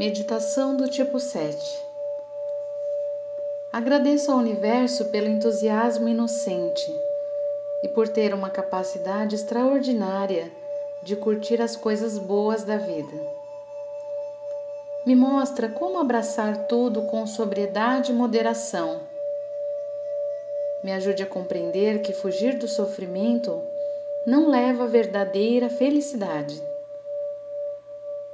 Meditação 0.00 0.74
do 0.74 0.88
tipo 0.88 1.20
7 1.20 1.78
Agradeço 3.70 4.32
ao 4.32 4.38
universo 4.38 5.04
pelo 5.10 5.28
entusiasmo 5.28 6.08
inocente 6.08 6.90
e 7.82 7.88
por 7.88 8.08
ter 8.08 8.32
uma 8.32 8.48
capacidade 8.48 9.34
extraordinária 9.34 10.50
de 11.02 11.16
curtir 11.16 11.60
as 11.60 11.76
coisas 11.76 12.16
boas 12.16 12.64
da 12.64 12.78
vida. 12.78 13.12
Me 15.04 15.14
mostra 15.14 15.68
como 15.68 15.98
abraçar 15.98 16.66
tudo 16.66 17.02
com 17.02 17.26
sobriedade 17.26 18.10
e 18.10 18.14
moderação. 18.14 19.02
Me 20.82 20.92
ajude 20.92 21.22
a 21.22 21.26
compreender 21.26 22.00
que 22.00 22.14
fugir 22.14 22.56
do 22.56 22.66
sofrimento 22.66 23.62
não 24.26 24.48
leva 24.48 24.84
à 24.84 24.86
verdadeira 24.86 25.68
felicidade. 25.68 26.69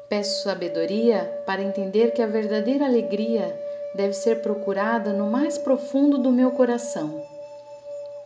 Peço 0.08 0.44
sabedoria 0.44 1.42
para 1.44 1.60
entender 1.60 2.12
que 2.12 2.22
a 2.22 2.28
verdadeira 2.28 2.84
alegria 2.84 3.60
deve 3.92 4.12
ser 4.12 4.40
procurada 4.40 5.12
no 5.12 5.26
mais 5.26 5.58
profundo 5.58 6.16
do 6.16 6.30
meu 6.30 6.52
coração, 6.52 7.24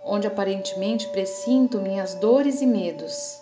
onde 0.04 0.26
aparentemente 0.26 1.08
presinto 1.08 1.80
minhas 1.80 2.14
dores 2.14 2.60
e 2.60 2.66
medos, 2.66 3.40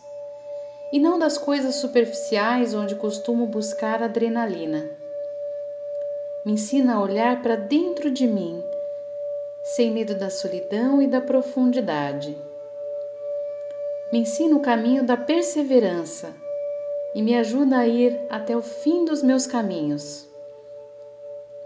e 0.93 1.01
não 1.01 1.19
das 1.19 1.37
coisas 1.37 1.77
superficiais 1.77 2.75
onde 2.75 2.95
costumo 2.95 3.45
buscar 3.45 4.05
adrenalina. 4.05 4.89
Me 6.47 6.53
ensina 6.53 6.95
a 6.95 7.03
olhar 7.03 7.43
para 7.43 7.57
dentro 7.57 8.09
de 8.09 8.25
mim, 8.25 8.63
sem 9.65 9.91
medo 9.91 10.15
da 10.15 10.31
solidão 10.31 11.03
e 11.03 11.09
da 11.09 11.21
profundidade. 11.21 12.39
Me 14.13 14.21
ensina 14.21 14.55
o 14.55 14.61
caminho 14.61 15.03
da 15.03 15.17
perseverança 15.17 16.33
e 17.15 17.23
me 17.23 17.35
ajuda 17.37 17.79
a 17.79 17.87
ir 17.87 18.21
até 18.29 18.57
o 18.57 18.63
fim 18.63 19.05
dos 19.05 19.23
meus 19.23 19.47
caminhos. 19.47 20.29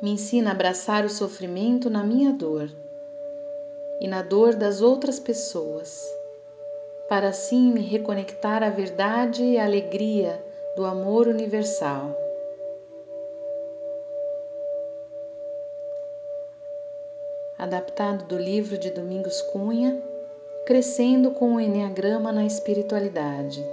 Me 0.00 0.10
ensina 0.10 0.50
a 0.50 0.52
abraçar 0.52 1.04
o 1.04 1.08
sofrimento 1.08 1.88
na 1.88 2.02
minha 2.02 2.32
dor 2.32 2.68
e 4.00 4.08
na 4.08 4.22
dor 4.22 4.54
das 4.54 4.80
outras 4.80 5.20
pessoas, 5.20 6.04
para 7.08 7.28
assim 7.28 7.72
me 7.72 7.80
reconectar 7.80 8.62
à 8.62 8.70
verdade 8.70 9.44
e 9.44 9.58
à 9.58 9.64
alegria 9.64 10.44
do 10.74 10.84
amor 10.84 11.28
universal. 11.28 12.16
Adaptado 17.56 18.24
do 18.24 18.36
livro 18.36 18.76
de 18.76 18.90
Domingos 18.90 19.40
Cunha, 19.42 20.02
Crescendo 20.66 21.30
com 21.30 21.54
o 21.54 21.60
Enneagrama 21.60 22.32
na 22.32 22.44
Espiritualidade. 22.44 23.64